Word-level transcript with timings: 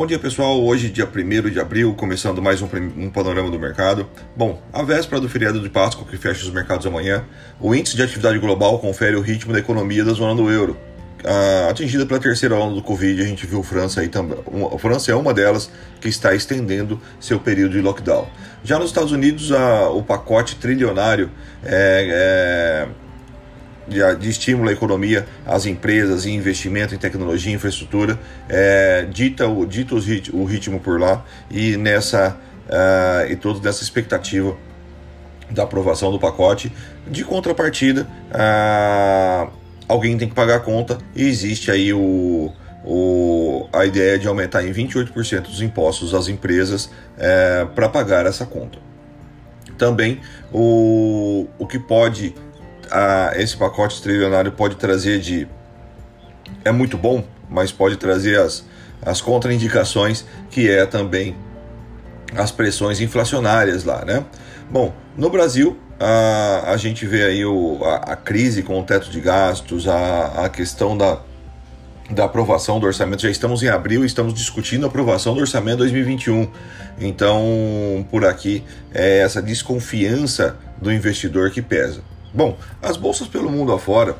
Bom 0.00 0.06
dia 0.06 0.18
pessoal, 0.18 0.58
hoje 0.64 0.88
dia 0.88 1.06
1 1.06 1.50
de 1.50 1.60
abril, 1.60 1.92
começando 1.92 2.40
mais 2.40 2.62
um, 2.62 2.68
um, 2.96 3.10
panorama 3.10 3.50
do 3.50 3.58
mercado. 3.58 4.08
Bom, 4.34 4.58
a 4.72 4.82
véspera 4.82 5.20
do 5.20 5.28
feriado 5.28 5.60
de 5.60 5.68
Páscoa 5.68 6.06
que 6.10 6.16
fecha 6.16 6.42
os 6.42 6.50
mercados 6.50 6.86
amanhã, 6.86 7.22
o 7.60 7.74
índice 7.74 7.96
de 7.96 8.02
atividade 8.02 8.38
global 8.38 8.78
confere 8.78 9.14
o 9.14 9.20
ritmo 9.20 9.52
da 9.52 9.58
economia 9.58 10.02
da 10.02 10.14
zona 10.14 10.34
do 10.34 10.50
euro. 10.50 10.74
Ah, 11.22 11.68
atingida 11.68 12.06
pela 12.06 12.18
terceira 12.18 12.54
onda 12.54 12.76
do 12.76 12.82
Covid, 12.82 13.20
a 13.20 13.26
gente 13.26 13.46
viu 13.46 13.62
França 13.62 14.00
aí 14.00 14.08
também. 14.08 14.38
A 14.74 14.78
França 14.78 15.12
é 15.12 15.14
uma 15.14 15.34
delas 15.34 15.70
que 16.00 16.08
está 16.08 16.34
estendendo 16.34 16.98
seu 17.20 17.38
período 17.38 17.72
de 17.72 17.82
lockdown. 17.82 18.26
Já 18.64 18.78
nos 18.78 18.88
Estados 18.88 19.12
Unidos, 19.12 19.52
a, 19.52 19.90
o 19.90 20.02
pacote 20.02 20.56
trilionário 20.56 21.30
é, 21.62 22.86
é 22.86 23.09
de, 23.90 24.16
de, 24.16 24.30
estímulo 24.30 24.70
à 24.70 24.72
economia, 24.72 25.26
às 25.44 25.66
empresas 25.66 26.24
e 26.24 26.30
investimento 26.30 26.94
em 26.94 26.98
tecnologia 26.98 27.52
e 27.52 27.54
infraestrutura, 27.54 28.18
é, 28.48 29.06
dita, 29.10 29.46
o, 29.48 29.66
dita 29.66 29.94
os 29.94 30.06
rit, 30.06 30.34
o 30.34 30.44
ritmo 30.44 30.80
por 30.80 30.98
lá 30.98 31.24
e 31.50 31.76
nessa 31.76 32.38
uh, 32.70 33.30
e 33.30 33.36
toda 33.36 33.60
nessa 33.60 33.82
expectativa 33.82 34.56
da 35.50 35.64
aprovação 35.64 36.10
do 36.12 36.18
pacote. 36.18 36.72
De 37.06 37.24
contrapartida, 37.24 38.06
uh, 38.30 39.50
alguém 39.88 40.16
tem 40.16 40.28
que 40.28 40.34
pagar 40.34 40.56
a 40.56 40.60
conta 40.60 40.98
e 41.14 41.26
existe 41.26 41.70
aí 41.70 41.92
o, 41.92 42.52
o, 42.84 43.68
a 43.72 43.84
ideia 43.84 44.18
de 44.18 44.28
aumentar 44.28 44.64
em 44.64 44.72
28% 44.72 45.48
os 45.48 45.60
impostos 45.60 46.14
às 46.14 46.28
empresas 46.28 46.90
é, 47.18 47.66
para 47.74 47.88
pagar 47.88 48.26
essa 48.26 48.46
conta. 48.46 48.78
Também 49.76 50.20
o, 50.52 51.46
o 51.58 51.66
que 51.66 51.78
pode 51.78 52.34
a, 52.90 53.32
esse 53.36 53.56
pacote 53.56 54.02
trilionário 54.02 54.52
pode 54.52 54.76
trazer 54.76 55.20
de. 55.20 55.46
É 56.64 56.72
muito 56.72 56.98
bom, 56.98 57.24
mas 57.48 57.72
pode 57.72 57.96
trazer 57.96 58.38
as, 58.38 58.64
as 59.02 59.20
contraindicações, 59.20 60.24
que 60.50 60.68
é 60.68 60.84
também 60.84 61.36
as 62.36 62.50
pressões 62.50 63.00
inflacionárias 63.00 63.84
lá, 63.84 64.04
né? 64.04 64.24
Bom, 64.70 64.94
no 65.16 65.30
Brasil, 65.30 65.76
a, 65.98 66.72
a 66.72 66.76
gente 66.76 67.06
vê 67.06 67.24
aí 67.24 67.44
o, 67.44 67.78
a, 67.84 68.12
a 68.12 68.16
crise 68.16 68.62
com 68.62 68.78
o 68.78 68.82
teto 68.82 69.10
de 69.10 69.20
gastos, 69.20 69.88
a, 69.88 70.44
a 70.44 70.48
questão 70.48 70.96
da, 70.96 71.20
da 72.10 72.24
aprovação 72.24 72.78
do 72.80 72.86
orçamento. 72.86 73.22
Já 73.22 73.30
estamos 73.30 73.62
em 73.62 73.68
abril 73.68 74.02
e 74.02 74.06
estamos 74.06 74.32
discutindo 74.32 74.84
a 74.84 74.88
aprovação 74.88 75.34
do 75.34 75.40
orçamento 75.40 75.78
2021. 75.78 76.48
Então, 77.00 78.06
por 78.10 78.24
aqui, 78.24 78.64
é 78.92 79.18
essa 79.18 79.42
desconfiança 79.42 80.56
do 80.80 80.92
investidor 80.92 81.50
que 81.50 81.60
pesa. 81.60 82.02
Bom, 82.32 82.56
as 82.80 82.96
bolsas 82.96 83.28
pelo 83.28 83.50
mundo 83.50 83.72
afora 83.72 84.16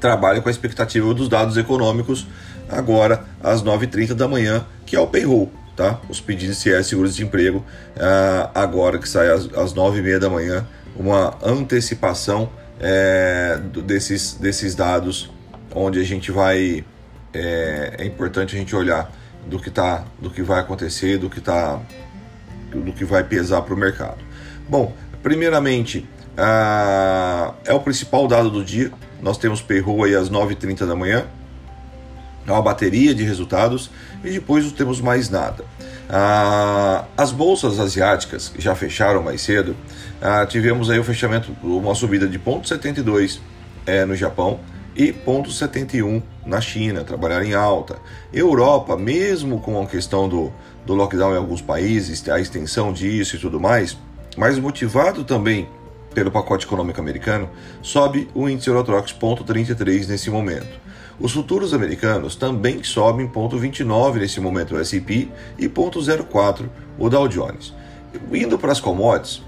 trabalham 0.00 0.42
com 0.42 0.48
a 0.48 0.52
expectativa 0.52 1.12
dos 1.14 1.28
dados 1.28 1.56
econômicos 1.56 2.26
agora 2.68 3.24
às 3.42 3.62
9h30 3.62 4.14
da 4.14 4.26
manhã, 4.26 4.64
que 4.86 4.96
é 4.96 5.00
o 5.00 5.06
payroll, 5.06 5.52
tá? 5.76 6.00
Os 6.08 6.20
pedidos 6.20 6.56
de 6.56 6.62
CIS 6.62 6.86
seguro-desemprego, 6.86 7.58
uh, 7.58 8.50
agora 8.54 8.98
que 8.98 9.08
sai 9.08 9.30
às, 9.30 9.44
às 9.54 9.74
9h30 9.74 10.18
da 10.18 10.30
manhã, 10.30 10.66
uma 10.96 11.36
antecipação 11.42 12.50
é, 12.80 13.58
desses, 13.84 14.34
desses 14.34 14.74
dados, 14.74 15.30
onde 15.74 16.00
a 16.00 16.04
gente 16.04 16.30
vai. 16.30 16.84
É, 17.34 17.94
é 17.98 18.04
importante 18.04 18.54
a 18.54 18.58
gente 18.58 18.76
olhar 18.76 19.10
do 19.46 19.58
que, 19.58 19.70
tá, 19.70 20.04
do 20.20 20.30
que 20.30 20.42
vai 20.42 20.60
acontecer, 20.60 21.16
do 21.16 21.30
que, 21.30 21.40
tá, 21.40 21.80
do 22.70 22.92
que 22.92 23.04
vai 23.04 23.24
pesar 23.24 23.62
para 23.62 23.72
o 23.72 23.76
mercado. 23.76 24.18
Bom, 24.68 24.92
primeiramente, 25.22 26.06
ah, 26.36 27.54
é 27.64 27.72
o 27.74 27.80
principal 27.80 28.26
dado 28.26 28.50
do 28.50 28.64
dia. 28.64 28.90
Nós 29.20 29.36
temos 29.38 29.60
payroll 29.60 30.04
aí 30.04 30.14
às 30.14 30.30
9h30 30.30 30.86
da 30.86 30.94
manhã. 30.94 31.26
É 32.46 32.50
uma 32.50 32.62
bateria 32.62 33.14
de 33.14 33.22
resultados 33.22 33.90
e 34.24 34.30
depois 34.30 34.64
não 34.64 34.72
temos 34.72 35.00
mais 35.00 35.28
nada. 35.28 35.64
Ah, 36.08 37.04
as 37.16 37.30
bolsas 37.32 37.78
asiáticas 37.78 38.52
já 38.58 38.74
fecharam 38.74 39.22
mais 39.22 39.42
cedo. 39.42 39.76
Ah, 40.20 40.44
tivemos 40.46 40.90
aí 40.90 40.98
o 40.98 41.04
fechamento, 41.04 41.54
uma 41.62 41.94
subida 41.94 42.26
de 42.26 42.38
0,72 42.38 43.38
é, 43.86 44.04
no 44.04 44.14
Japão 44.16 44.60
e 44.96 45.12
0,71 45.12 46.22
na 46.44 46.60
China, 46.60 47.04
trabalhar 47.04 47.44
em 47.44 47.54
alta. 47.54 47.96
Europa, 48.32 48.96
mesmo 48.96 49.60
com 49.60 49.80
a 49.80 49.86
questão 49.86 50.28
do, 50.28 50.52
do 50.84 50.94
lockdown 50.94 51.34
em 51.34 51.38
alguns 51.38 51.62
países, 51.62 52.28
a 52.28 52.40
extensão 52.40 52.92
disso 52.92 53.36
e 53.36 53.38
tudo 53.38 53.60
mais, 53.60 53.96
mas 54.36 54.58
motivado 54.58 55.24
também 55.24 55.68
pelo 56.12 56.30
pacote 56.30 56.66
econômico 56.66 57.00
americano, 57.00 57.50
sobe 57.82 58.28
o 58.34 58.48
índice 58.48 58.68
Eurotrox 58.68 59.12
0,33 59.12 60.08
nesse 60.08 60.30
momento. 60.30 60.80
Os 61.18 61.32
futuros 61.32 61.72
americanos 61.74 62.36
também 62.36 62.82
sobem 62.82 63.28
0,29 63.28 64.14
nesse 64.14 64.40
momento 64.40 64.74
o 64.74 64.80
S&P 64.80 65.28
e 65.58 65.68
0,04 65.68 66.68
o 66.98 67.08
Dow 67.08 67.28
Jones. 67.28 67.74
Indo 68.32 68.58
para 68.58 68.72
as 68.72 68.80
commodities, 68.80 69.42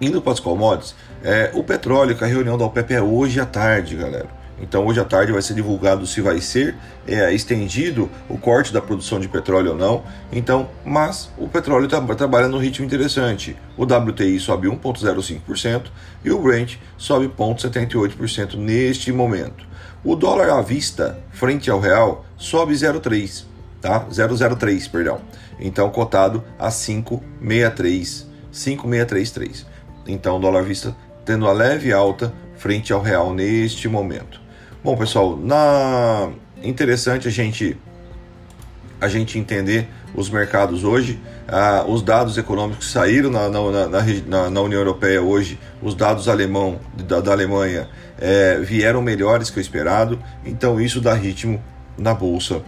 indo 0.00 0.20
para 0.20 0.32
as 0.32 0.40
commodities, 0.40 0.94
é, 1.22 1.50
o 1.54 1.62
petróleo, 1.62 2.16
que 2.16 2.24
a 2.24 2.26
reunião 2.26 2.58
da 2.58 2.64
OPEP 2.64 2.94
é 2.94 3.02
hoje 3.02 3.38
à 3.40 3.46
tarde, 3.46 3.96
galera. 3.96 4.41
Então, 4.62 4.86
hoje 4.86 5.00
à 5.00 5.04
tarde 5.04 5.32
vai 5.32 5.42
ser 5.42 5.54
divulgado 5.54 6.06
se 6.06 6.20
vai 6.20 6.40
ser 6.40 6.76
é, 7.06 7.34
estendido 7.34 8.08
o 8.28 8.38
corte 8.38 8.72
da 8.72 8.80
produção 8.80 9.18
de 9.18 9.26
petróleo 9.26 9.72
ou 9.72 9.76
não. 9.76 10.04
Então, 10.30 10.68
mas 10.84 11.28
o 11.36 11.48
petróleo 11.48 11.86
está 11.86 12.00
trabalhando 12.14 12.52
num 12.52 12.58
ritmo 12.58 12.86
interessante. 12.86 13.56
O 13.76 13.82
WTI 13.82 14.38
sobe 14.38 14.68
1,05% 14.68 15.86
e 16.24 16.30
o 16.30 16.38
Brent 16.38 16.76
sobe 16.96 17.26
0,78% 17.28 18.54
neste 18.54 19.10
momento. 19.10 19.66
O 20.04 20.14
dólar 20.14 20.50
à 20.50 20.62
vista, 20.62 21.18
frente 21.32 21.68
ao 21.68 21.80
real, 21.80 22.24
sobe 22.36 22.72
0,3, 22.72 23.44
tá? 23.80 24.06
0,03, 24.10 24.88
perdão. 24.88 25.20
Então, 25.58 25.90
cotado 25.90 26.42
a 26.56 26.68
5,63, 26.68 28.26
5,633. 28.52 29.66
Então, 30.06 30.40
dólar 30.40 30.60
à 30.60 30.62
vista 30.62 30.96
tendo 31.24 31.48
a 31.48 31.52
leve 31.52 31.92
alta 31.92 32.32
frente 32.56 32.92
ao 32.92 33.00
real 33.00 33.32
neste 33.34 33.88
momento. 33.88 34.40
Bom, 34.84 34.96
pessoal, 34.96 35.36
na 35.36 36.32
interessante 36.60 37.28
a 37.28 37.30
gente 37.30 37.76
a 39.00 39.06
gente 39.06 39.38
entender 39.38 39.88
os 40.12 40.28
mercados 40.28 40.82
hoje. 40.82 41.20
Ah, 41.46 41.84
os 41.86 42.02
dados 42.02 42.36
econômicos 42.36 42.90
saíram 42.90 43.30
na, 43.30 43.48
na, 43.48 43.88
na, 44.26 44.50
na, 44.50 44.60
União 44.60 44.80
Europeia 44.80 45.22
hoje, 45.22 45.56
os 45.80 45.94
dados 45.94 46.28
alemão, 46.28 46.80
da, 46.96 47.20
da 47.20 47.30
Alemanha 47.30 47.88
é, 48.18 48.58
vieram 48.58 49.00
melhores 49.00 49.50
que 49.50 49.58
o 49.58 49.60
esperado, 49.60 50.18
então 50.44 50.80
isso 50.80 51.00
dá 51.00 51.14
ritmo 51.14 51.62
na 51.96 52.12
bolsa 52.12 52.60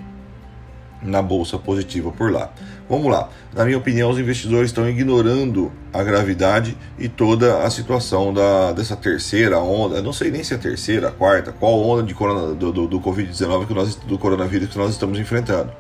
na 1.05 1.21
bolsa 1.21 1.59
positiva 1.59 2.11
por 2.11 2.33
lá. 2.33 2.51
Vamos 2.89 3.11
lá. 3.11 3.29
Na 3.55 3.65
minha 3.65 3.79
opinião, 3.79 4.11
os 4.11 4.19
investidores 4.19 4.71
estão 4.71 4.89
ignorando 4.89 5.71
a 5.93 6.03
gravidade 6.03 6.77
e 6.99 7.09
toda 7.09 7.63
a 7.63 7.71
situação 7.71 8.33
da, 8.33 8.73
dessa 8.73 8.97
terceira 8.97 9.59
onda. 9.59 10.03
não 10.03 10.13
sei 10.13 10.31
nem 10.31 10.43
se 10.43 10.55
é 10.55 10.57
a 10.57 10.61
terceira, 10.61 11.09
a 11.09 11.11
quarta, 11.13 11.53
qual 11.53 11.81
onda 11.81 12.03
de 12.03 12.15
corona, 12.15 12.55
do, 12.55 12.73
do, 12.73 12.89
do 12.89 13.01
Covid-19 13.01 13.67
que 13.67 13.75
nós, 13.75 13.95
do 13.95 14.19
coronavírus 14.19 14.69
que 14.69 14.79
nós 14.79 14.91
estamos 14.91 15.19
enfrentando. 15.19 15.73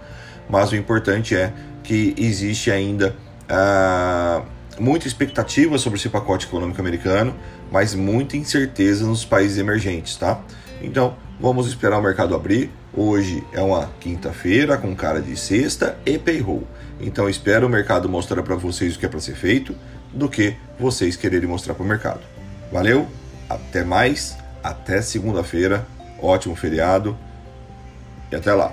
Mas 0.48 0.70
o 0.72 0.76
importante 0.76 1.34
é 1.34 1.52
que 1.82 2.14
existe 2.16 2.70
ainda 2.70 3.16
ah, 3.48 4.42
muita 4.78 5.06
expectativa 5.06 5.78
sobre 5.78 5.98
esse 5.98 6.08
pacote 6.08 6.46
econômico 6.46 6.80
americano, 6.80 7.34
mas 7.70 7.94
muita 7.94 8.36
incerteza 8.36 9.06
nos 9.06 9.24
países 9.24 9.58
emergentes, 9.58 10.16
tá? 10.16 10.40
Então, 10.82 11.16
vamos 11.38 11.66
esperar 11.66 11.98
o 11.98 12.02
mercado 12.02 12.34
abrir. 12.34 12.70
Hoje 12.92 13.44
é 13.52 13.60
uma 13.60 13.90
quinta-feira 14.00 14.76
com 14.76 14.94
cara 14.94 15.20
de 15.20 15.36
sexta 15.36 15.98
e 16.06 16.18
payroll. 16.18 16.66
Então, 17.00 17.28
espero 17.28 17.66
o 17.66 17.70
mercado 17.70 18.08
mostrar 18.08 18.42
para 18.42 18.54
vocês 18.54 18.94
o 18.94 18.98
que 18.98 19.06
é 19.06 19.08
para 19.08 19.20
ser 19.20 19.34
feito 19.34 19.74
do 20.12 20.28
que 20.28 20.56
vocês 20.78 21.16
quererem 21.16 21.48
mostrar 21.48 21.74
para 21.74 21.84
o 21.84 21.88
mercado. 21.88 22.20
Valeu? 22.72 23.08
Até 23.48 23.84
mais, 23.84 24.36
até 24.62 25.02
segunda-feira. 25.02 25.86
Ótimo 26.20 26.54
feriado 26.54 27.16
e 28.30 28.36
até 28.36 28.54
lá. 28.54 28.72